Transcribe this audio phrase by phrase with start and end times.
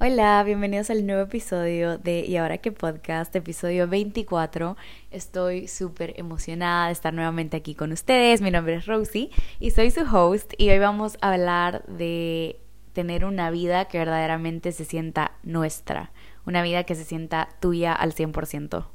[0.00, 4.76] Hola, bienvenidos al nuevo episodio de Y ahora qué podcast, episodio 24.
[5.10, 8.40] Estoy súper emocionada de estar nuevamente aquí con ustedes.
[8.40, 12.60] Mi nombre es Rosie y soy su host y hoy vamos a hablar de
[12.92, 16.12] tener una vida que verdaderamente se sienta nuestra,
[16.46, 18.86] una vida que se sienta tuya al 100%.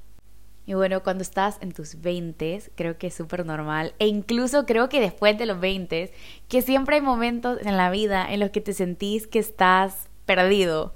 [0.66, 3.94] Y bueno, cuando estás en tus 20, creo que es súper normal.
[4.00, 6.14] E incluso creo que después de los 20,
[6.48, 10.94] que siempre hay momentos en la vida en los que te sentís que estás perdido.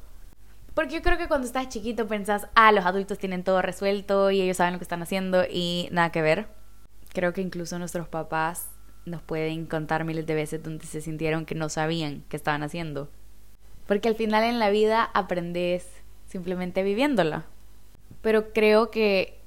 [0.74, 4.42] Porque yo creo que cuando estás chiquito pensás, ah, los adultos tienen todo resuelto y
[4.42, 6.48] ellos saben lo que están haciendo y nada que ver.
[7.14, 8.70] Creo que incluso nuestros papás
[9.06, 13.10] nos pueden contar miles de veces donde se sintieron que no sabían qué estaban haciendo.
[13.88, 15.88] Porque al final en la vida aprendes
[16.28, 17.46] simplemente viviéndola.
[18.22, 19.40] Pero creo que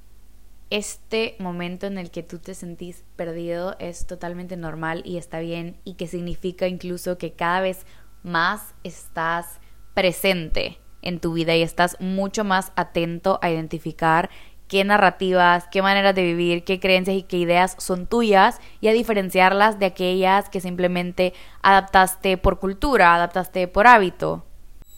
[0.71, 5.77] este momento en el que tú te sentís perdido es totalmente normal y está bien
[5.83, 7.85] y que significa incluso que cada vez
[8.23, 9.59] más estás
[9.93, 14.29] presente en tu vida y estás mucho más atento a identificar
[14.71, 18.93] qué narrativas, qué maneras de vivir, qué creencias y qué ideas son tuyas y a
[18.93, 24.45] diferenciarlas de aquellas que simplemente adaptaste por cultura, adaptaste por hábito.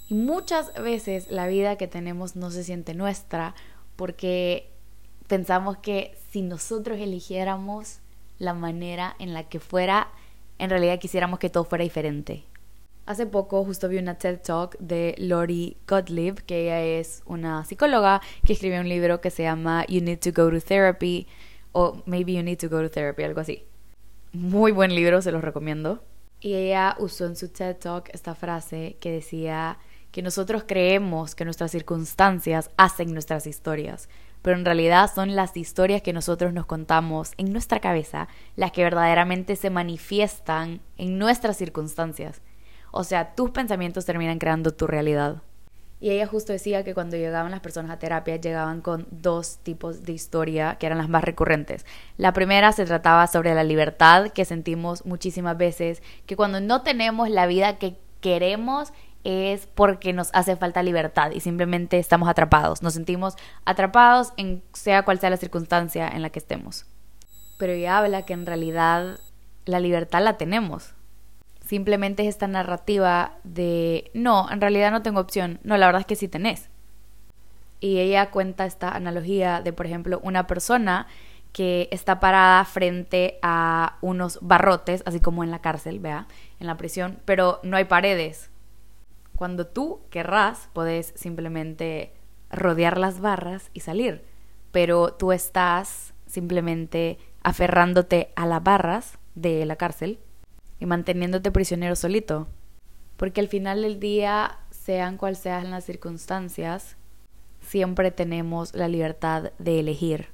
[0.10, 3.56] Y muchas veces la vida que tenemos no se siente nuestra
[3.96, 4.70] porque
[5.28, 8.00] pensamos que si nosotros eligiéramos
[8.38, 10.10] la manera en la que fuera,
[10.60, 12.44] en realidad quisiéramos que todo fuera diferente.
[13.06, 18.22] Hace poco justo vi una TED Talk de Lori Gottlieb, que ella es una psicóloga
[18.46, 21.28] que escribió un libro que se llama You Need to Go to Therapy
[21.74, 23.66] o Maybe You Need to Go to Therapy, algo así.
[24.32, 26.02] Muy buen libro, se los recomiendo.
[26.40, 29.80] Y ella usó en su TED Talk esta frase que decía
[30.12, 34.08] que nosotros creemos que nuestras circunstancias hacen nuestras historias,
[34.42, 38.84] pero en realidad son las historias que nosotros nos contamos en nuestra cabeza las que
[38.84, 42.42] verdaderamente se manifiestan en nuestras circunstancias.
[42.96, 45.42] O sea, tus pensamientos terminan creando tu realidad.
[46.00, 50.04] Y ella justo decía que cuando llegaban las personas a terapia llegaban con dos tipos
[50.04, 51.88] de historia que eran las más recurrentes.
[52.18, 57.32] La primera se trataba sobre la libertad que sentimos muchísimas veces, que cuando no tenemos
[57.32, 58.94] la vida que queremos
[59.24, 62.84] es porque nos hace falta libertad y simplemente estamos atrapados.
[62.84, 66.86] Nos sentimos atrapados en sea cual sea la circunstancia en la que estemos.
[67.58, 69.18] Pero ella habla que en realidad
[69.66, 70.94] la libertad la tenemos
[71.66, 75.60] Simplemente es esta narrativa de, no, en realidad no tengo opción.
[75.64, 76.70] No, la verdad es que sí tenés.
[77.80, 81.08] Y ella cuenta esta analogía de, por ejemplo, una persona
[81.54, 86.28] que está parada frente a unos barrotes, así como en la cárcel, vea,
[86.60, 88.50] en la prisión, pero no hay paredes.
[89.36, 92.14] Cuando tú querrás, podés simplemente
[92.50, 94.24] rodear las barras y salir,
[94.72, 100.20] pero tú estás simplemente aferrándote a las barras de la cárcel
[100.84, 102.48] y manteniéndote prisionero solito.
[103.16, 106.98] Porque al final del día, sean cual sean las circunstancias,
[107.62, 110.28] siempre tenemos la libertad de elegir.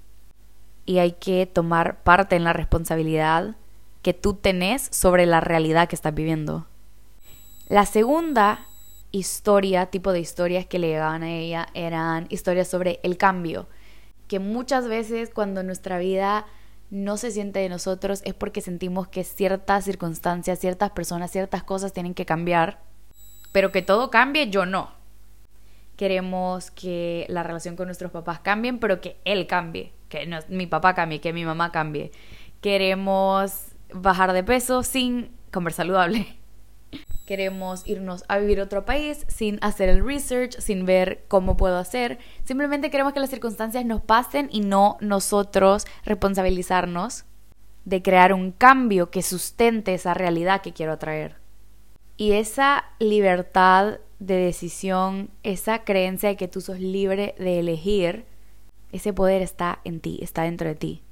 [0.87, 3.57] Y hay que tomar parte en la responsabilidad
[4.01, 6.65] que tú tenés sobre la realidad que estás viviendo.
[7.67, 8.65] La segunda
[9.11, 13.67] historia, tipo de historias que le llegaban a ella, eran historias sobre el cambio.
[14.27, 16.47] Que muchas veces cuando nuestra vida
[16.89, 21.93] no se siente de nosotros es porque sentimos que ciertas circunstancias, ciertas personas, ciertas cosas
[21.93, 22.79] tienen que cambiar,
[23.51, 24.91] pero que todo cambie, yo no.
[25.95, 30.95] Queremos que la relación con nuestros papás cambie, pero que él cambie, que mi papá
[30.95, 32.11] cambie, que mi mamá cambie.
[32.61, 36.38] Queremos bajar de peso sin comer saludable
[37.29, 41.77] queremos irnos a vivir a otro país sin hacer el research, sin ver cómo puedo
[41.77, 42.17] hacer.
[42.43, 47.25] Simplemente queremos que las circunstancias nos pasen y no nosotros responsabilizarnos
[47.85, 51.35] de crear un cambio que sustente esa realidad que quiero atraer.
[52.17, 58.25] Y esa libertad de decisión, esa creencia de que tú sos libre de elegir,
[58.91, 61.03] ese poder está en ti, está dentro de ti.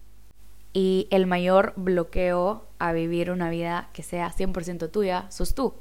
[0.73, 5.75] Y el mayor bloqueo a vivir una vida que sea 100% tuya sos tú.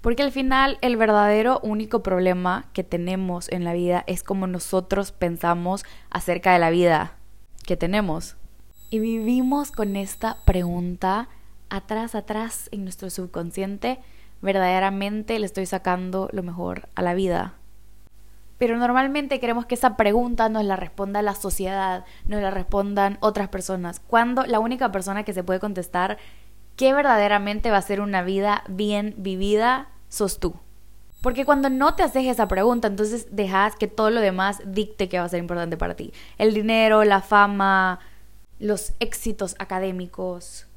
[0.00, 5.12] Porque al final el verdadero único problema que tenemos en la vida es como nosotros
[5.12, 7.16] pensamos acerca de la vida
[7.66, 8.36] que tenemos.
[8.90, 11.28] Y vivimos con esta pregunta
[11.68, 13.98] atrás, atrás en nuestro subconsciente,
[14.40, 17.54] verdaderamente le estoy sacando lo mejor a la vida.
[18.58, 23.48] Pero normalmente queremos que esa pregunta nos la responda la sociedad, nos la respondan otras
[23.48, 26.18] personas, cuando la única persona que se puede contestar
[26.78, 30.54] qué verdaderamente va a ser una vida bien vivida, sos tú.
[31.20, 35.18] Porque cuando no te haces esa pregunta, entonces dejas que todo lo demás dicte qué
[35.18, 36.12] va a ser importante para ti.
[36.38, 37.98] El dinero, la fama,
[38.60, 40.68] los éxitos académicos,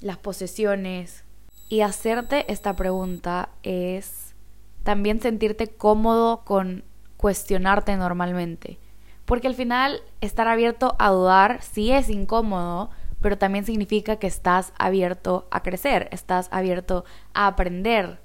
[0.00, 1.24] las posesiones.
[1.68, 4.36] Y hacerte esta pregunta es
[4.84, 6.84] también sentirte cómodo con
[7.16, 8.78] cuestionarte normalmente.
[9.24, 14.72] Porque al final estar abierto a dudar sí es incómodo, pero también significa que estás
[14.78, 17.04] abierto a crecer, estás abierto
[17.34, 18.20] a aprender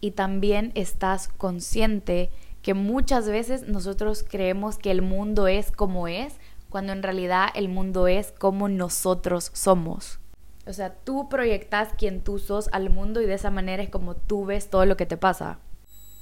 [0.00, 2.30] y también estás consciente
[2.62, 6.34] que muchas veces nosotros creemos que el mundo es como es,
[6.68, 10.20] cuando en realidad el mundo es como nosotros somos.
[10.66, 14.14] O sea, tú proyectas quien tú sos al mundo y de esa manera es como
[14.14, 15.58] tú ves todo lo que te pasa.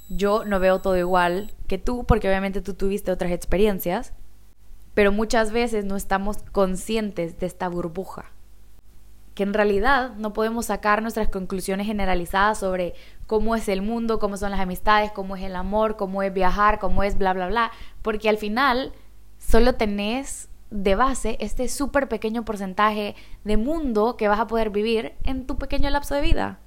[0.09, 4.13] Yo no veo todo igual que tú porque obviamente tú tuviste otras experiencias,
[4.99, 8.33] pero muchas veces no estamos conscientes de esta burbuja.
[9.33, 14.35] Que en realidad no podemos sacar nuestras conclusiones generalizadas sobre cómo es el mundo, cómo
[14.35, 17.71] son las amistades, cómo es el amor, cómo es viajar, cómo es bla, bla, bla,
[18.01, 18.91] porque al final
[19.37, 25.13] solo tenés de base este súper pequeño porcentaje de mundo que vas a poder vivir
[25.23, 26.59] en tu pequeño lapso de vida.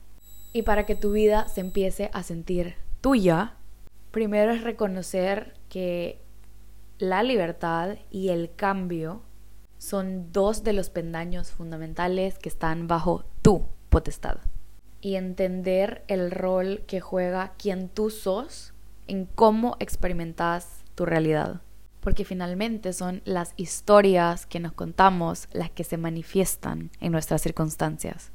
[0.54, 3.56] Y para que tu vida se empiece a sentir tuya,
[4.10, 6.21] primero es reconocer que
[7.02, 9.22] la libertad y el cambio
[9.76, 14.36] son dos de los pendaños fundamentales que están bajo tu potestad.
[15.00, 18.72] Y entender el rol que juega quien tú sos
[19.08, 21.60] en cómo experimentas tu realidad
[21.98, 28.32] porque finalmente son las historias que nos contamos las que se manifiestan en nuestras circunstancias.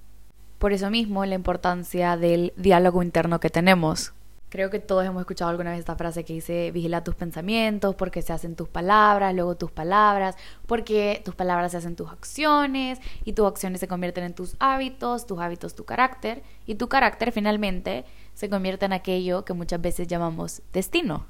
[0.58, 4.14] Por eso mismo la importancia del diálogo interno que tenemos.
[4.50, 8.22] Creo que todos hemos escuchado alguna vez esta frase que dice vigila tus pensamientos porque
[8.22, 10.36] se hacen tus palabras, luego tus palabras,
[10.66, 15.28] porque tus palabras se hacen tus acciones y tus acciones se convierten en tus hábitos,
[15.28, 20.08] tus hábitos tu carácter y tu carácter finalmente se convierte en aquello que muchas veces
[20.08, 21.26] llamamos destino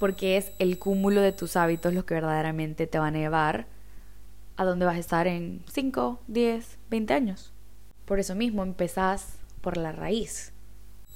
[0.00, 3.66] porque es el cúmulo de tus hábitos lo que verdaderamente te van a llevar
[4.56, 7.52] a donde vas a estar en 5, 10, 20 años.
[8.06, 10.54] Por eso mismo empezás por la raíz.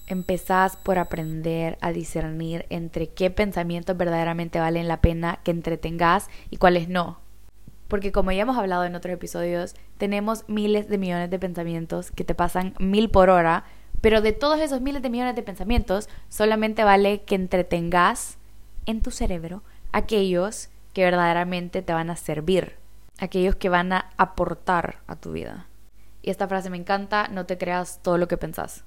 [0.06, 6.58] Empezás por aprender a discernir entre qué pensamientos verdaderamente valen la pena que entretengas y
[6.58, 7.20] cuáles no.
[7.88, 12.24] Porque como ya hemos hablado en otros episodios, tenemos miles de millones de pensamientos que
[12.24, 13.64] te pasan mil por hora,
[14.00, 18.36] pero de todos esos miles de millones de pensamientos, solamente vale que entretengas
[18.84, 19.62] en tu cerebro
[19.92, 22.76] aquellos que verdaderamente te van a servir,
[23.18, 25.66] aquellos que van a aportar a tu vida.
[26.20, 28.84] Y esta frase me encanta, no te creas todo lo que pensás.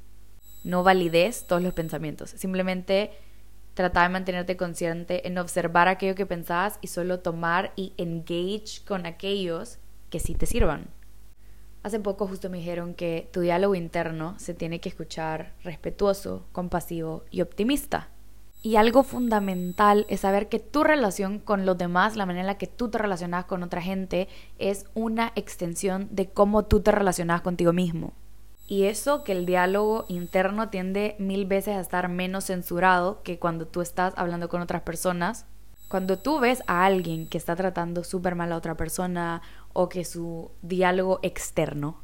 [0.64, 2.32] No valides todos los pensamientos.
[2.32, 3.12] Simplemente
[3.74, 9.06] trata de mantenerte consciente en observar aquello que pensás y solo tomar y engage con
[9.06, 9.78] aquellos
[10.10, 10.88] que sí te sirvan.
[11.84, 17.24] Hace poco justo me dijeron que tu diálogo interno se tiene que escuchar respetuoso, compasivo
[17.32, 18.10] y optimista.
[18.64, 22.58] Y algo fundamental es saber que tu relación con los demás, la manera en la
[22.58, 24.28] que tú te relacionas con otra gente,
[24.58, 28.14] es una extensión de cómo tú te relacionas contigo mismo.
[28.68, 33.66] Y eso que el diálogo interno tiende mil veces a estar menos censurado que cuando
[33.66, 35.46] tú estás hablando con otras personas.
[35.88, 39.42] Cuando tú ves a alguien que está tratando súper mal a otra persona
[39.72, 42.02] o que su diálogo externo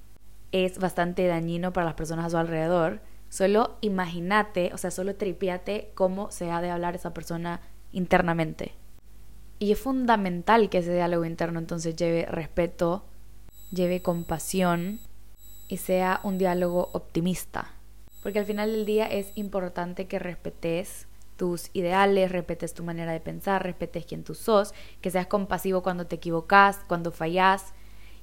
[0.54, 3.01] es bastante dañino para las personas a su alrededor,
[3.33, 7.62] Solo imagínate, o sea, solo tripiate cómo se ha de hablar esa persona
[7.92, 8.74] internamente.
[9.57, 13.06] Y es fundamental que ese diálogo interno entonces lleve respeto,
[13.71, 15.00] lleve compasión
[15.73, 17.71] y sea un diálogo optimista.
[18.21, 23.19] Porque al final del día es importante que respetes tus ideales, respetes tu manera de
[23.19, 27.73] pensar, respetes quién tú sos, que seas compasivo cuando te equivocas, cuando fallas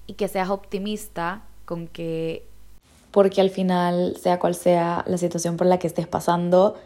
[0.07, 2.47] y que seas optimista con que
[3.11, 6.77] porque al final, sea cual sea la situación por la que estés pasando,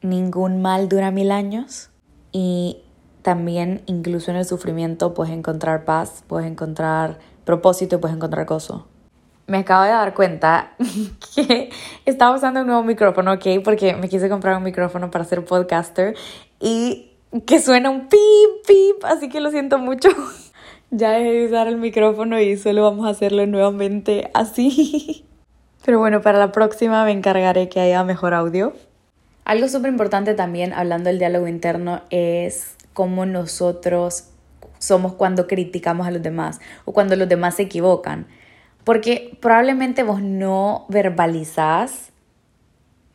[0.00, 1.90] ningún mal dura mil años
[2.30, 2.82] y
[3.22, 8.86] también incluso en el sufrimiento puedes encontrar paz, puedes encontrar propósito y puedes encontrar gozo.
[9.48, 10.74] Me acabo de dar cuenta
[11.34, 11.70] que
[12.04, 13.46] estaba usando un nuevo micrófono, ¿ok?
[13.64, 16.14] Porque me quise comprar un micrófono para ser podcaster
[16.60, 17.12] y
[17.46, 18.20] que suena un pip,
[18.66, 20.10] pip, así que lo siento mucho.
[20.90, 25.24] ya dejé de usar el micrófono y solo vamos a hacerlo nuevamente así.
[25.84, 28.74] Pero bueno, para la próxima me encargaré que haya mejor audio.
[29.46, 34.24] Algo súper importante también, hablando del diálogo interno, es cómo nosotros
[34.78, 38.26] somos cuando criticamos a los demás o cuando los demás se equivocan.
[38.88, 42.08] Porque probablemente vos no verbalizás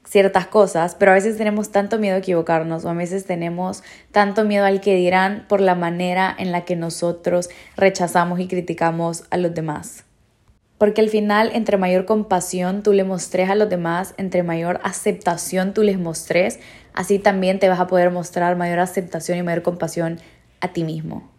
[0.06, 4.46] ciertas cosas, pero a veces tenemos tanto miedo a equivocarnos o a veces tenemos tanto
[4.46, 9.38] miedo al que dirán por la manera en la que nosotros rechazamos y criticamos a
[9.38, 10.06] los demás.
[10.78, 15.74] Porque al final, entre mayor compasión tú le mostres a los demás, entre mayor aceptación
[15.74, 16.60] tú les mostres,
[16.94, 20.20] así también te vas a poder mostrar mayor aceptación y mayor compasión
[20.62, 21.33] a ti mismo.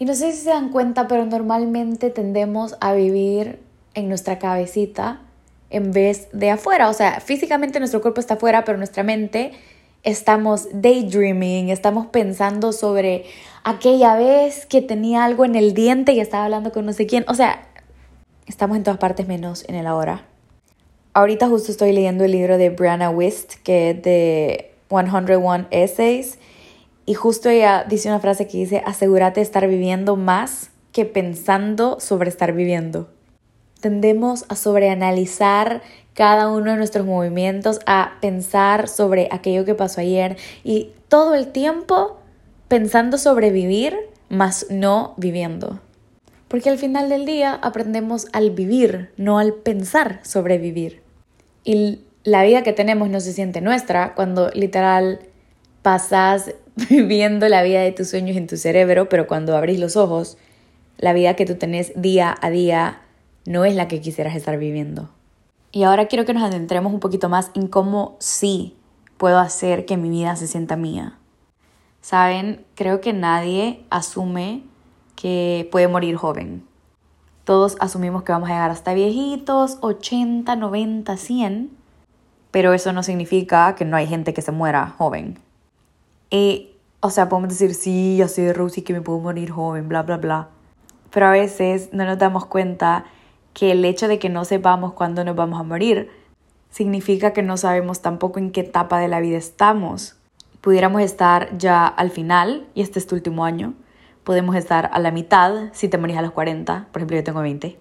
[0.00, 3.60] Y no sé si se dan cuenta, pero normalmente tendemos a vivir
[3.92, 5.20] en nuestra cabecita
[5.68, 6.88] en vez de afuera.
[6.88, 9.52] O sea, físicamente nuestro cuerpo está afuera, pero nuestra mente
[10.02, 13.26] estamos daydreaming, estamos pensando sobre
[13.62, 17.26] aquella vez que tenía algo en el diente y estaba hablando con no sé quién.
[17.28, 17.68] O sea,
[18.46, 20.24] estamos en todas partes menos en el ahora.
[21.12, 26.38] Ahorita justo estoy leyendo el libro de Brianna Wist, que es de 101 Essays,
[27.10, 31.98] y justo ella dice una frase que dice, asegúrate de estar viviendo más que pensando
[31.98, 33.08] sobre estar viviendo.
[33.80, 35.82] Tendemos a sobreanalizar
[36.14, 41.48] cada uno de nuestros movimientos, a pensar sobre aquello que pasó ayer y todo el
[41.48, 42.20] tiempo
[42.68, 43.96] pensando sobre vivir,
[44.28, 45.80] más no viviendo.
[46.46, 51.02] Porque al final del día aprendemos al vivir, no al pensar sobre vivir.
[51.64, 55.18] Y la vida que tenemos no se siente nuestra cuando literal
[55.82, 56.54] pasas
[56.88, 60.38] viviendo la vida de tus sueños en tu cerebro, pero cuando abrís los ojos,
[60.98, 63.00] la vida que tú tenés día a día
[63.46, 65.10] no es la que quisieras estar viviendo.
[65.72, 68.76] Y ahora quiero que nos adentremos un poquito más en cómo sí
[69.16, 71.18] puedo hacer que mi vida se sienta mía.
[72.00, 74.62] Saben, creo que nadie asume
[75.14, 76.64] que puede morir joven.
[77.44, 81.70] Todos asumimos que vamos a llegar hasta viejitos, 80, 90, 100,
[82.50, 85.38] pero eso no significa que no hay gente que se muera joven.
[86.30, 86.69] Y,
[87.00, 90.18] o sea, podemos decir, sí, ya soy de que me puedo morir joven, bla, bla,
[90.18, 90.48] bla.
[91.10, 93.04] Pero a veces no nos damos cuenta
[93.54, 96.10] que el hecho de que no sepamos cuándo nos vamos a morir
[96.70, 100.16] significa que no sabemos tampoco en qué etapa de la vida estamos.
[100.60, 103.74] Pudiéramos estar ya al final, y este es tu último año,
[104.22, 107.40] podemos estar a la mitad si te morís a los 40, por ejemplo yo tengo
[107.40, 107.78] 20.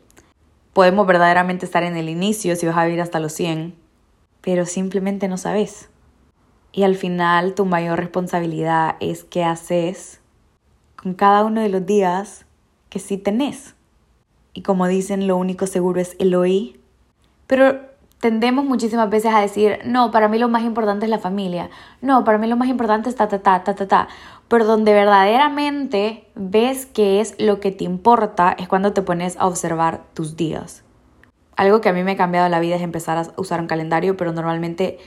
[0.74, 3.76] Podemos verdaderamente estar en el inicio si vas a vivir hasta los 100,
[4.42, 5.90] pero simplemente no sabes.
[6.72, 10.22] Y al final tu mayor responsabilidad es qué haces
[10.96, 12.46] con cada uno de los días
[12.90, 13.76] que sí tenés.
[14.54, 16.80] Y como dicen, lo único seguro es el oí.
[17.48, 17.80] Pero
[18.20, 21.70] tendemos muchísimas veces a decir, no, para mí lo más importante es la familia,
[22.02, 24.08] no, para mí lo más importante es ta, ta, ta, ta, ta, ta.
[24.48, 29.48] Pero donde verdaderamente ves que es lo que te importa es cuando te pones a
[29.48, 30.84] observar tus días.
[31.56, 34.16] Algo que a mí me ha cambiado la vida es empezar a usar un calendario,
[34.18, 34.98] pero normalmente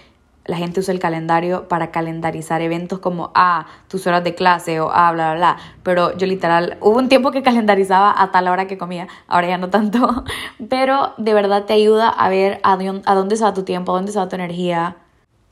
[0.45, 4.91] la gente usa el calendario para calendarizar eventos como, ah, tus horas de clase o,
[4.93, 5.57] ah, bla, bla, bla.
[5.83, 9.59] Pero yo literal, hubo un tiempo que calendarizaba a tal hora que comía, ahora ya
[9.59, 10.25] no tanto.
[10.69, 13.97] Pero de verdad te ayuda a ver a, a dónde se va tu tiempo, a
[13.97, 14.97] dónde se va tu energía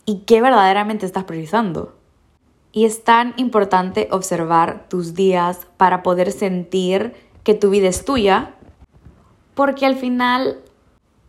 [0.06, 1.94] y qué verdaderamente estás priorizando.
[2.72, 8.54] Y es tan importante observar tus días para poder sentir que tu vida es tuya,
[9.54, 10.58] porque al final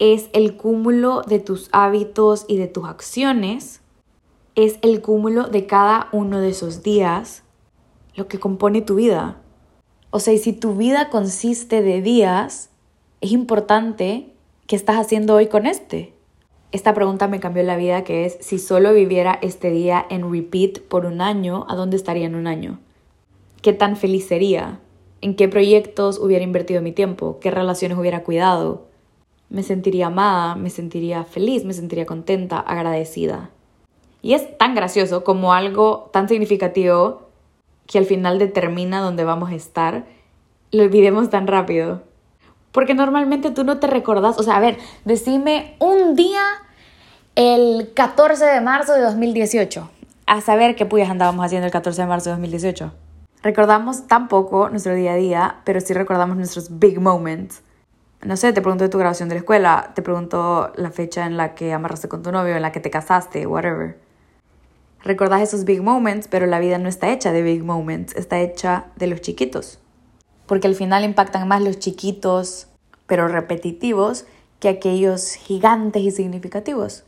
[0.01, 3.81] es el cúmulo de tus hábitos y de tus acciones,
[4.55, 7.43] es el cúmulo de cada uno de esos días
[8.15, 9.37] lo que compone tu vida.
[10.09, 12.71] O sea, y si tu vida consiste de días,
[13.21, 14.33] es importante
[14.65, 16.15] qué estás haciendo hoy con este.
[16.71, 20.79] Esta pregunta me cambió la vida, que es, si solo viviera este día en repeat
[20.79, 22.79] por un año, ¿a dónde estaría en un año?
[23.61, 24.79] ¿Qué tan feliz sería?
[25.21, 27.37] ¿En qué proyectos hubiera invertido mi tiempo?
[27.39, 28.89] ¿Qué relaciones hubiera cuidado?
[29.51, 33.49] Me sentiría amada, me sentiría feliz, me sentiría contenta, agradecida.
[34.21, 37.27] Y es tan gracioso como algo tan significativo
[37.85, 40.05] que al final determina dónde vamos a estar,
[40.71, 42.01] lo olvidemos tan rápido.
[42.71, 46.43] Porque normalmente tú no te recordás, o sea, a ver, decime un día
[47.35, 49.89] el 14 de marzo de 2018.
[50.27, 52.93] A saber qué puyas andábamos haciendo el 14 de marzo de 2018.
[53.43, 57.61] Recordamos tan poco nuestro día a día, pero sí recordamos nuestros big moments
[58.23, 61.37] no sé, te pregunto de tu graduación de la escuela, te pregunto la fecha en
[61.37, 63.97] la que amarraste con tu novio, en la que te casaste, whatever.
[65.03, 68.85] Recordás esos big moments, pero la vida no está hecha de big moments, está hecha
[68.95, 69.79] de los chiquitos.
[70.45, 72.67] Porque al final impactan más los chiquitos,
[73.07, 74.25] pero repetitivos,
[74.59, 77.03] que aquellos gigantes y significativos.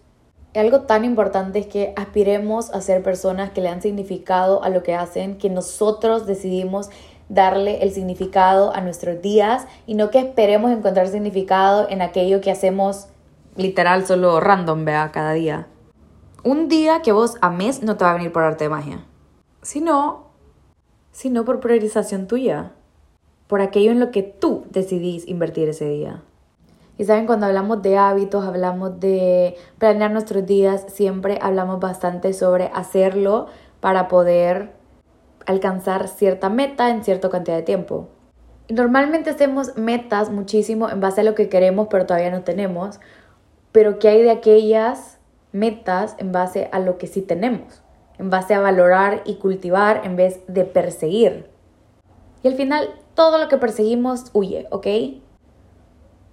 [0.55, 4.81] Algo tan importante es que aspiremos a ser personas que le dan significado a lo
[4.81, 6.89] que hacen, que nosotros decidimos
[7.29, 12.51] darle el significado a nuestros días y no que esperemos encontrar significado en aquello que
[12.51, 13.07] hacemos
[13.55, 15.67] literal solo random, vea, cada día.
[16.43, 19.05] Un día que vos ames no te va a venir por arte de magia,
[19.61, 20.27] sino,
[21.11, 22.71] sino por priorización tuya,
[23.47, 26.23] por aquello en lo que tú decidís invertir ese día.
[26.97, 32.69] Y saben, cuando hablamos de hábitos, hablamos de planear nuestros días, siempre hablamos bastante sobre
[32.73, 33.47] hacerlo
[33.79, 34.73] para poder
[35.45, 38.09] alcanzar cierta meta en cierta cantidad de tiempo.
[38.69, 42.99] Normalmente hacemos metas muchísimo en base a lo que queremos pero todavía no tenemos,
[43.71, 45.19] pero ¿qué hay de aquellas
[45.51, 47.83] metas en base a lo que sí tenemos?
[48.17, 51.49] En base a valorar y cultivar en vez de perseguir.
[52.43, 54.87] Y al final todo lo que perseguimos huye, ¿ok?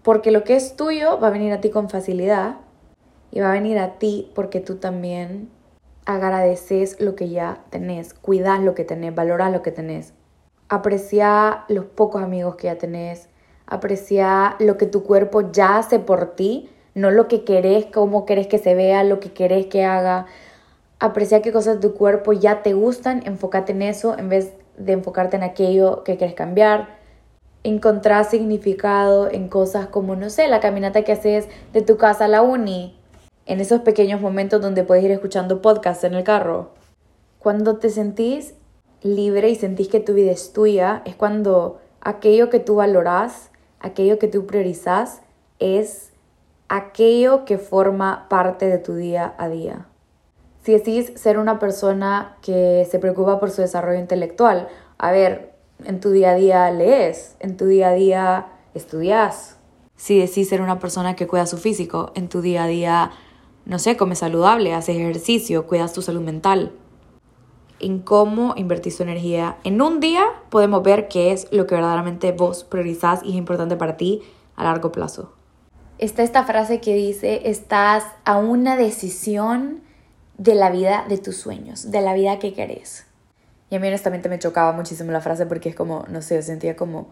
[0.03, 2.57] Porque lo que es tuyo va a venir a ti con facilidad
[3.31, 5.51] y va a venir a ti porque tú también
[6.07, 10.13] agradeces lo que ya tenés, cuidas lo que tenés, valoras lo que tenés.
[10.69, 13.29] Aprecia los pocos amigos que ya tenés,
[13.67, 18.47] aprecia lo que tu cuerpo ya hace por ti, no lo que querés, cómo querés
[18.47, 20.27] que se vea, lo que querés que haga.
[20.99, 24.93] Aprecia qué cosas de tu cuerpo ya te gustan, enfócate en eso en vez de
[24.93, 26.99] enfocarte en aquello que quieres cambiar.
[27.63, 32.29] Encontrar significado en cosas como, no sé, la caminata que haces de tu casa a
[32.29, 33.00] la uni,
[33.47, 36.71] en esos pequeños momentos donde puedes ir escuchando podcasts en el carro.
[37.39, 38.55] Cuando te sentís
[39.03, 44.19] libre y sentís que tu vida es tuya, es cuando aquello que tú valorás, aquello
[44.19, 45.23] que tú priorizás,
[45.59, 46.13] es
[46.69, 49.87] aquello que forma parte de tu día a día.
[50.63, 54.69] Si decís ser una persona que se preocupa por su desarrollo intelectual,
[54.99, 55.55] a ver,
[55.85, 59.57] en tu día a día lees, en tu día a día estudias.
[59.97, 63.11] Si decís ser una persona que cuida su físico, en tu día a día
[63.65, 66.73] no sé, come saludable, haces ejercicio, cuidas tu salud mental.
[67.79, 72.33] En cómo invertir tu energía en un día podemos ver qué es lo que verdaderamente
[72.33, 74.23] vos priorizás y es importante para ti
[74.57, 75.33] a largo plazo.
[75.99, 79.83] Está esta frase que dice, estás a una decisión
[80.39, 83.07] de la vida de tus sueños, de la vida que querés.
[83.69, 86.77] Y a mí honestamente me chocaba muchísimo la frase porque es como, no sé, sentía
[86.77, 87.11] como,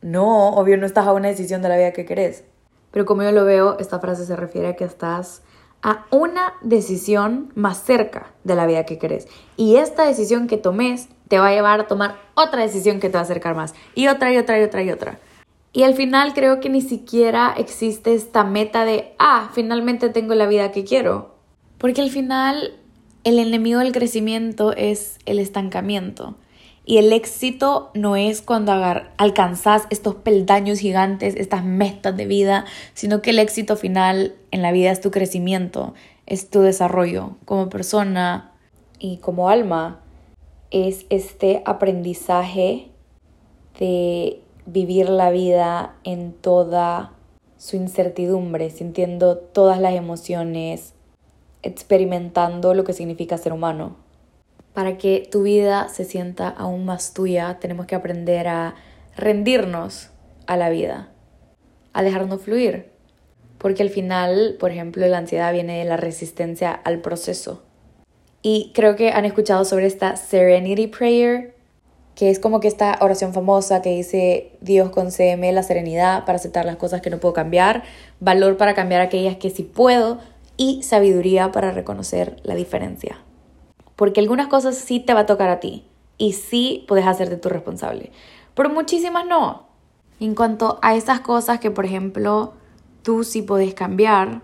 [0.00, 2.44] no, obvio no estás a una decisión de la vida que querés.
[2.90, 5.42] Pero como yo lo veo, esta frase se refiere a que estás
[5.82, 9.28] a una decisión más cerca de la vida que querés.
[9.56, 13.14] Y esta decisión que tomes te va a llevar a tomar otra decisión que te
[13.14, 13.74] va a acercar más.
[13.94, 15.18] Y otra y otra y otra y otra.
[15.72, 20.46] Y al final creo que ni siquiera existe esta meta de, ah, finalmente tengo la
[20.46, 21.34] vida que quiero.
[21.78, 22.78] Porque al final
[23.24, 26.36] el enemigo del crecimiento es el estancamiento.
[26.88, 28.72] Y el éxito no es cuando
[29.16, 32.64] alcanzas estos peldaños gigantes, estas metas de vida,
[32.94, 35.94] sino que el éxito final en la vida es tu crecimiento,
[36.26, 38.52] es tu desarrollo como persona
[39.00, 40.00] y como alma.
[40.70, 42.88] Es este aprendizaje
[43.80, 47.12] de vivir la vida en toda
[47.58, 50.94] su incertidumbre, sintiendo todas las emociones,
[51.64, 54.05] experimentando lo que significa ser humano.
[54.76, 58.74] Para que tu vida se sienta aún más tuya, tenemos que aprender a
[59.16, 60.10] rendirnos
[60.46, 61.08] a la vida,
[61.94, 62.90] a dejarnos fluir.
[63.56, 67.62] Porque al final, por ejemplo, la ansiedad viene de la resistencia al proceso.
[68.42, 71.54] Y creo que han escuchado sobre esta Serenity Prayer,
[72.14, 76.66] que es como que esta oración famosa que dice, Dios concédeme la serenidad para aceptar
[76.66, 77.82] las cosas que no puedo cambiar,
[78.20, 80.18] valor para cambiar aquellas que sí puedo
[80.58, 83.22] y sabiduría para reconocer la diferencia
[83.96, 85.84] porque algunas cosas sí te va a tocar a ti
[86.18, 88.12] y sí puedes hacerte tu responsable,
[88.54, 89.66] pero muchísimas no.
[90.20, 92.54] En cuanto a esas cosas que, por ejemplo,
[93.02, 94.40] tú sí puedes cambiar,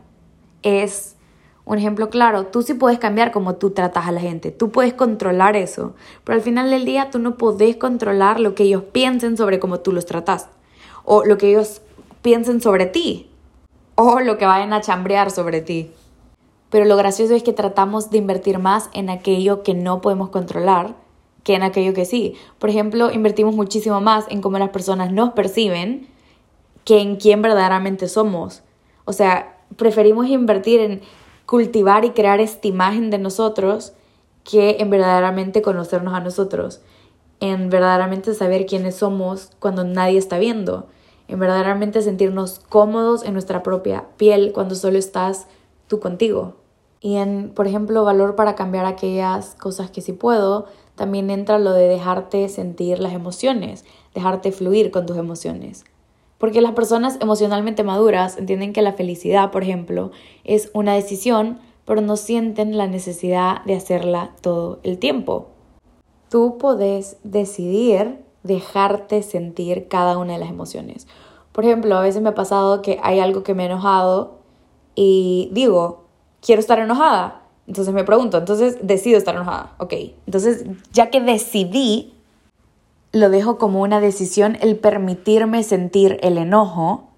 [0.63, 1.17] es
[1.65, 4.95] un ejemplo claro, tú sí puedes cambiar como tú tratas a la gente, tú puedes
[4.95, 9.37] controlar eso, pero al final del día tú no puedes controlar lo que ellos piensen
[9.37, 10.49] sobre cómo tú los tratas,
[11.05, 11.81] o lo que ellos
[12.21, 13.31] piensen sobre ti,
[13.95, 15.91] o lo que vayan a chambrear sobre ti.
[16.73, 20.95] Pero lo gracioso es que tratamos de invertir más en aquello que no podemos controlar
[21.45, 22.35] que en aquello que sí.
[22.59, 26.09] Por ejemplo, invertimos muchísimo más en cómo las personas nos perciben
[26.87, 28.63] que en quién verdaderamente somos.
[29.05, 31.03] O sea, preferimos invertir en
[31.45, 33.93] cultivar y crear esta imagen de nosotros
[34.43, 36.81] que en verdaderamente conocernos a nosotros,
[37.41, 40.89] en verdaderamente saber quiénes somos cuando nadie está viendo,
[41.29, 45.49] en verdaderamente sentirnos cómodos en nuestra propia piel cuando solo estás
[45.87, 46.62] tú contigo.
[47.05, 51.73] Y en, por ejemplo, valor para cambiar aquellas cosas que sí puedo, también entra lo
[51.73, 53.85] de dejarte sentir las emociones,
[54.15, 55.85] dejarte fluir con tus emociones.
[56.39, 60.13] Porque las personas emocionalmente maduras entienden que la felicidad, por ejemplo,
[60.45, 65.49] es una decisión, pero no sienten la necesidad de hacerla todo el tiempo.
[66.29, 71.09] Tú podés decidir dejarte sentir cada una de las emociones.
[71.51, 74.39] Por ejemplo, a veces me ha pasado que hay algo que me ha enojado
[74.95, 76.02] y digo,
[76.43, 77.41] quiero estar enojada.
[77.67, 79.73] Entonces me pregunto, entonces decido estar enojada.
[79.79, 79.95] Ok,
[80.27, 82.13] entonces ya que decidí,
[83.13, 87.09] lo dejo como una decisión el permitirme sentir el enojo.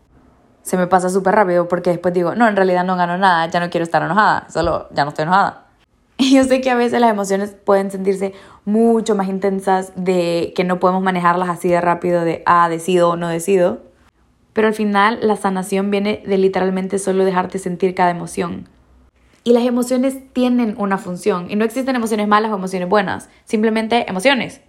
[0.62, 3.60] Se me pasa súper rápido porque después digo, no, en realidad no gano nada, ya
[3.60, 5.62] no quiero estar enojada, solo ya no estoy enojada.
[6.16, 8.34] Y yo sé que a veces las emociones pueden sentirse
[8.64, 13.16] mucho más intensas de que no podemos manejarlas así de rápido de, ah, decido o
[13.16, 13.82] no decido.
[14.52, 18.68] Pero al final la sanación viene de literalmente solo dejarte sentir cada emoción.
[19.46, 24.08] Y las emociones tienen una función y no existen emociones malas o emociones buenas, simplemente
[24.08, 24.62] emociones.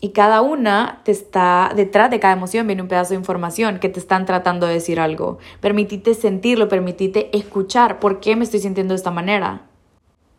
[0.00, 3.90] Y cada una te está, detrás de cada emoción viene un pedazo de información que
[3.90, 5.38] te están tratando de decir algo.
[5.60, 9.62] Permitite sentirlo, permitite escuchar por qué me estoy sintiendo de esta manera.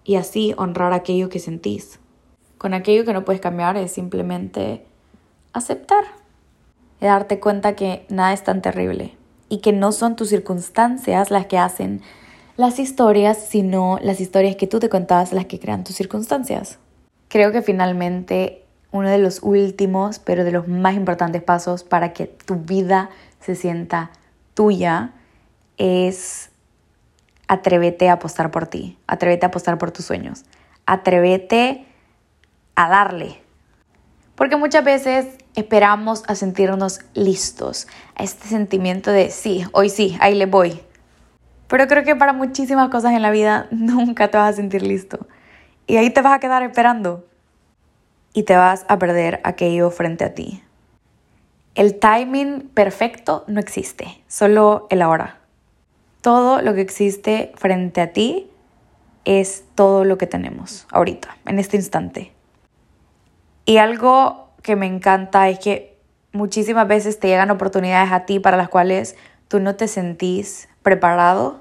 [0.04, 2.00] Y así honrar aquello que sentís.
[2.58, 4.86] Con aquello que no puedes cambiar es simplemente
[5.54, 6.04] aceptar.
[7.00, 9.16] Y darte cuenta que nada es tan terrible.
[9.50, 12.02] Y que no son tus circunstancias las que hacen
[12.58, 16.80] las historias, sino las historias que tú te contabas las que crean tus circunstancias.
[17.30, 22.26] Creo que finalmente uno de los últimos, pero de los más importantes pasos para que
[22.26, 24.12] tu vida se sienta
[24.56, 25.12] tuya
[25.78, 26.50] es
[27.48, 30.44] atrévete a apostar por ti, atrévete a apostar por tus sueños,
[30.86, 31.86] atrévete
[32.76, 33.40] a darle.
[34.36, 40.36] Porque muchas veces esperamos a sentirnos listos, a este sentimiento de sí, hoy sí, ahí
[40.36, 40.82] le voy.
[41.68, 45.28] Pero creo que para muchísimas cosas en la vida nunca te vas a sentir listo.
[45.86, 47.26] Y ahí te vas a quedar esperando
[48.34, 50.64] y te vas a perder aquello frente a ti.
[51.76, 55.38] El timing perfecto no existe, solo el ahora.
[56.22, 58.50] Todo lo que existe frente a ti
[59.26, 62.32] es todo lo que tenemos ahorita, en este instante.
[63.66, 65.98] Y algo que me encanta es que
[66.32, 69.16] muchísimas veces te llegan oportunidades a ti para las cuales
[69.48, 71.60] tú no te sentís preparado,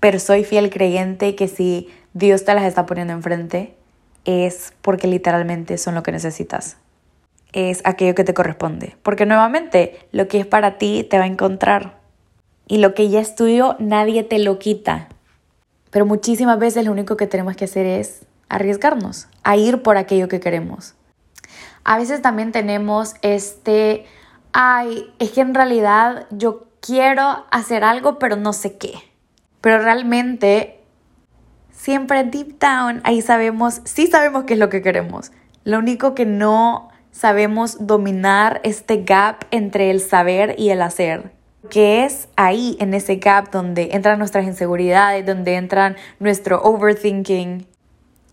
[0.00, 3.74] pero soy fiel creyente que si Dios te las está poniendo enfrente,
[4.24, 6.78] es porque literalmente son lo que necesitas.
[7.52, 8.96] Es aquello que te corresponde.
[9.02, 11.98] Porque nuevamente, lo que es para ti te va a encontrar.
[12.66, 15.08] Y lo que ya es tuyo, nadie te lo quita.
[15.90, 20.28] Pero muchísimas veces lo único que tenemos que hacer es arriesgarnos a ir por aquello
[20.28, 20.94] que queremos.
[21.84, 24.06] A veces también tenemos este,
[24.54, 28.94] ay, es que en realidad yo quiero hacer algo, pero no sé qué.
[29.60, 30.80] Pero realmente
[31.70, 35.32] siempre deep down ahí sabemos, sí sabemos qué es lo que queremos.
[35.64, 41.32] Lo único que no sabemos dominar este gap entre el saber y el hacer.
[41.70, 47.66] Que es ahí, en ese gap, donde entran nuestras inseguridades, donde entran nuestro overthinking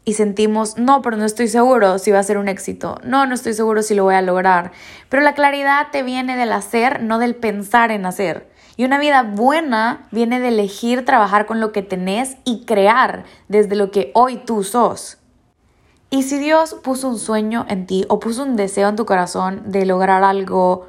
[0.06, 3.34] y sentimos, no, pero no estoy seguro si va a ser un éxito, no, no
[3.34, 4.72] estoy seguro si lo voy a lograr.
[5.10, 8.48] Pero la claridad te viene del hacer, no del pensar en hacer.
[8.78, 13.76] Y una vida buena viene de elegir trabajar con lo que tenés y crear desde
[13.76, 15.18] lo que hoy tú sos.
[16.12, 19.64] Y si Dios puso un sueño en ti o puso un deseo en tu corazón
[19.66, 20.88] de lograr algo,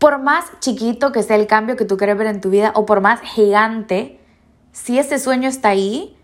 [0.00, 2.86] por más chiquito que sea el cambio que tú quieres ver en tu vida o
[2.86, 4.20] por más gigante,
[4.72, 6.17] si ese sueño está ahí,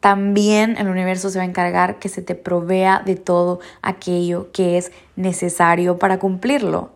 [0.00, 4.78] también el universo se va a encargar que se te provea de todo aquello que
[4.78, 6.90] es necesario para cumplirlo.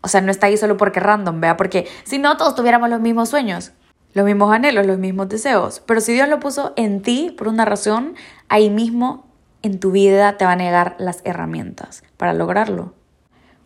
[0.00, 3.00] O sea, no está ahí solo porque random, vea, porque si no todos tuviéramos los
[3.00, 3.72] mismos sueños,
[4.14, 5.82] los mismos anhelos, los mismos deseos.
[5.84, 8.14] Pero si Dios lo puso en ti por una razón,
[8.48, 9.26] ahí mismo
[9.62, 12.94] en tu vida te va a negar las herramientas para lograrlo.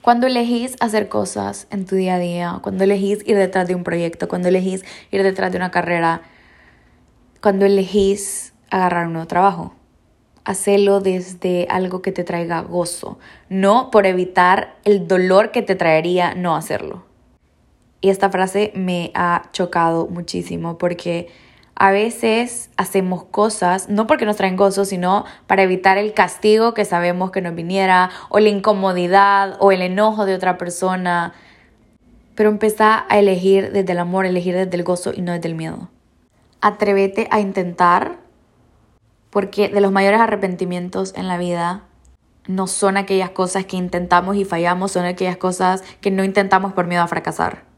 [0.03, 3.85] Cuando elegís hacer cosas en tu día a día, cuando elegís ir detrás de un
[3.85, 6.23] proyecto, cuando elegís ir detrás de una carrera,
[7.43, 9.75] cuando elegís agarrar un nuevo trabajo,
[10.43, 13.19] Hacelo desde algo que te traiga gozo,
[13.51, 17.05] no por evitar el dolor que te traería no hacerlo.
[18.01, 21.29] Y esta frase me ha chocado muchísimo porque
[21.75, 26.87] a veces hacemos cosas no porque nos traen gozo, sino para evitar el castigo que
[26.87, 31.35] sabemos que nos viniera, o la incomodidad, o el enojo de otra persona.
[32.35, 35.55] Pero empezá a elegir desde el amor, elegir desde el gozo y no desde el
[35.55, 35.89] miedo.
[36.61, 38.19] Atrévete a intentar
[39.31, 41.85] porque de los mayores arrepentimientos en la vida
[42.47, 46.87] no son aquellas cosas que intentamos y fallamos, son aquellas cosas que no intentamos por
[46.87, 47.71] miedo a fracasar.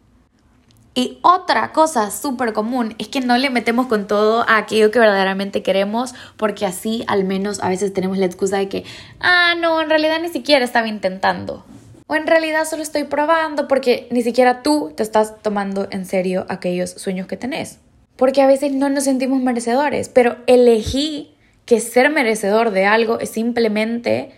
[0.94, 4.98] Y otra cosa súper común es que no le metemos con todo a aquello que
[4.98, 8.84] verdaderamente queremos, porque así al menos a veces tenemos la excusa de que,
[9.18, 11.64] ah, no, en realidad ni siquiera estaba intentando.
[12.08, 16.44] O en realidad solo estoy probando porque ni siquiera tú te estás tomando en serio
[16.50, 17.78] aquellos sueños que tenés.
[18.16, 21.31] Porque a veces no nos sentimos merecedores, pero elegí
[21.64, 24.32] que ser merecedor de algo es simplemente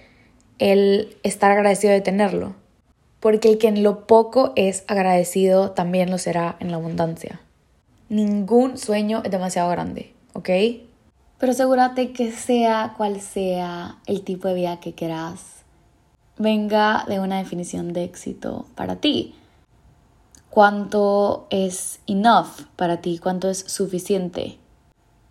[0.59, 2.55] el estar agradecido de tenerlo.
[3.21, 7.41] Porque el que en lo poco es agradecido también lo será en la abundancia.
[8.09, 10.51] Ningún sueño es demasiado grande, ¿ok?
[11.39, 15.65] Pero asegúrate que sea cual sea el tipo de vida que quieras,
[16.39, 19.35] venga de una definición de éxito para ti.
[20.51, 23.19] ¿Cuánto es enough para ti?
[23.19, 24.59] ¿Cuánto es suficiente?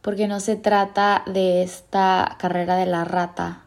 [0.03, 3.61] Porque no se trata de esta carrera de la rata,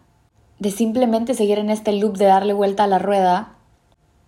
[0.59, 3.55] de simplemente seguir en este loop de darle vuelta a la rueda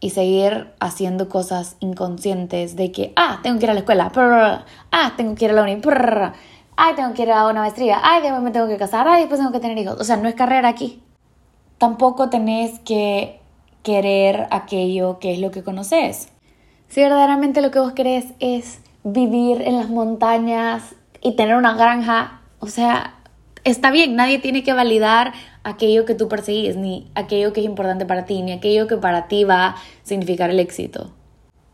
[0.01, 4.11] y seguir haciendo cosas inconscientes de que, ah, tengo que ir a la escuela,
[4.91, 5.81] ah, tengo que ir a la uni,
[6.77, 9.39] ah, tengo que ir a una maestría, ay, después me tengo que casar, ay, después
[9.39, 10.01] tengo que tener hijos.
[10.01, 11.03] O sea, no es carrera aquí.
[11.77, 13.41] tampoco tenés que
[13.85, 16.29] querer aquello que es lo que conoces.
[16.89, 22.41] Si verdaderamente lo que vos querés es vivir en las montañas y tener una granja,
[22.61, 23.15] o sea,
[23.65, 25.33] está bien, nadie tiene que validar
[25.65, 29.29] aquello que tú perseguís, ni aquello que es importante para ti, ni aquello que para
[29.29, 31.13] ti va a significar el éxito.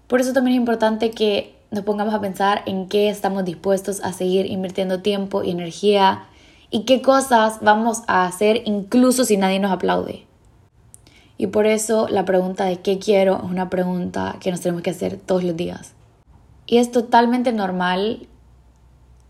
[0.07, 4.13] Por eso también es importante que nos pongamos a pensar en qué estamos dispuestos a
[4.13, 6.25] seguir invirtiendo tiempo y energía
[6.71, 10.25] y qué cosas vamos a hacer incluso si nadie nos aplaude.
[11.37, 14.91] Y por eso la pregunta de qué quiero es una pregunta que nos tenemos que
[14.91, 15.95] hacer todos los días.
[16.67, 18.29] Y es totalmente normal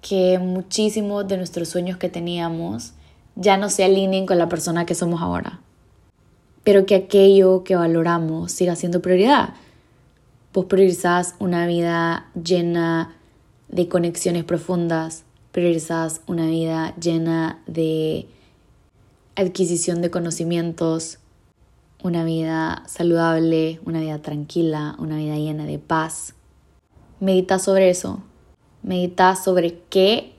[0.07, 2.93] que muchísimos de nuestros sueños que teníamos
[3.37, 5.61] ya no se alineen con la persona que somos ahora.
[6.63, 9.55] Pero que aquello que valoramos siga siendo prioridad.
[10.53, 13.17] Vos priorizás una vida llena
[13.69, 18.29] de conexiones profundas, priorizás una vida llena de
[19.37, 21.19] adquisición de conocimientos,
[22.03, 26.35] una vida saludable, una vida tranquila, una vida llena de paz.
[27.21, 28.23] Medita sobre eso,
[28.85, 30.35] Medita sobre qué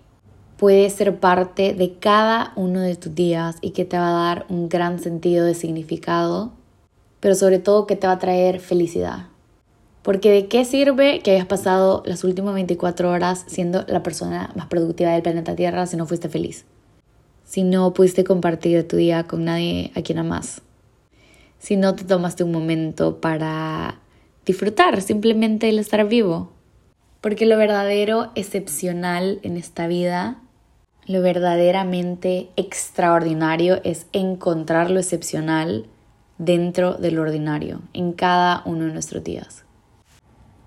[0.57, 4.45] puede ser parte de cada uno de tus días y que te va a dar
[4.49, 6.53] un gran sentido de significado,
[7.19, 9.27] pero sobre todo que te va a traer felicidad.
[10.03, 14.67] Porque de qué sirve que hayas pasado las últimas 24 horas siendo la persona más
[14.67, 16.65] productiva del planeta Tierra si no fuiste feliz.
[17.43, 20.61] Si no pudiste compartir tu día con nadie a quien amas.
[21.57, 23.99] Si no te tomaste un momento para
[24.45, 26.51] disfrutar simplemente el estar vivo.
[27.25, 30.37] Porque lo verdadero excepcional en esta vida,
[31.07, 35.87] lo verdaderamente extraordinario es encontrar lo excepcional
[36.37, 39.63] dentro del ordinario, en cada uno de nuestros días.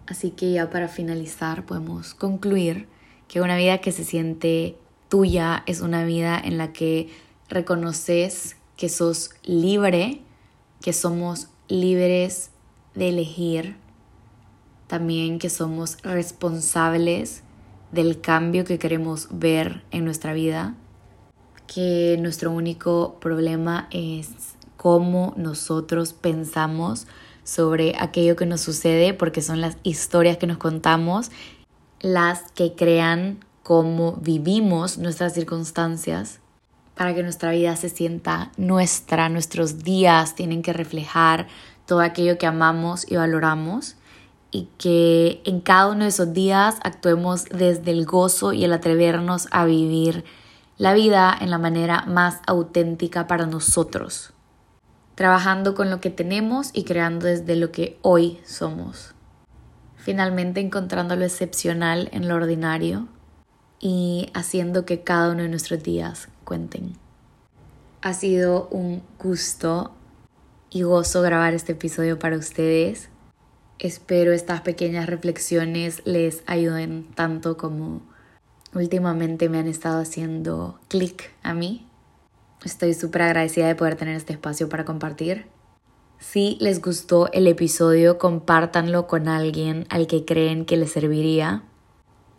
[0.09, 2.89] Así que ya para finalizar podemos concluir
[3.29, 4.75] que una vida que se siente
[5.09, 7.09] tuya es una vida en la que
[7.49, 10.23] reconoces que sos libre,
[10.81, 12.51] que somos libres
[12.97, 13.77] de elegir
[14.89, 17.43] también que somos responsables
[17.93, 20.75] del cambio que queremos ver en nuestra vida,
[21.67, 24.31] que nuestro único problema es
[24.77, 27.07] cómo nosotros pensamos
[27.45, 31.31] sobre aquello que nos sucede, porque son las historias que nos contamos
[32.01, 36.41] las que crean cómo vivimos nuestras circunstancias
[36.95, 41.47] para que nuestra vida se sienta nuestra, nuestros días tienen que reflejar
[41.87, 43.97] todo aquello que amamos y valoramos
[44.51, 49.49] y que en cada uno de esos días actuemos desde el gozo y el atrevernos
[49.51, 50.25] a vivir
[50.79, 54.33] la vida en la manera más auténtica para nosotros,
[55.17, 59.15] trabajando con lo que tenemos y creando desde lo que hoy somos.
[59.97, 63.09] Finalmente encontrando lo excepcional en lo ordinario
[63.81, 66.95] y haciendo que cada uno de nuestros días cuenten.
[68.01, 69.93] Ha sido un gusto
[70.71, 73.09] y gozo grabar este episodio para ustedes.
[73.81, 78.03] Espero estas pequeñas reflexiones les ayuden tanto como
[78.75, 81.87] últimamente me han estado haciendo clic a mí.
[82.65, 85.47] Estoy súper agradecida de poder tener este espacio para compartir.
[86.19, 91.63] Si les gustó el episodio, compártanlo con alguien al que creen que les serviría.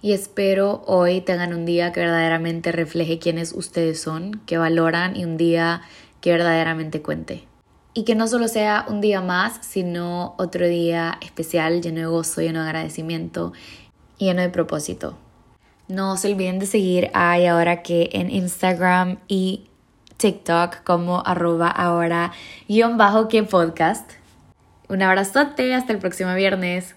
[0.01, 5.23] Y espero hoy tengan un día que verdaderamente refleje quiénes ustedes son, que valoran y
[5.23, 5.83] un día
[6.19, 7.48] que verdaderamente cuente
[7.93, 12.41] y que no solo sea un día más, sino otro día especial, lleno de gozo,
[12.41, 13.53] lleno de agradecimiento
[14.19, 15.17] lleno de propósito.
[15.87, 19.69] No se olviden de seguir a y ahora que en Instagram y
[20.17, 22.31] TikTok como arroba ahora
[22.67, 24.11] guion bajo que podcast.
[24.87, 26.95] Un abrazote, hasta el próximo viernes.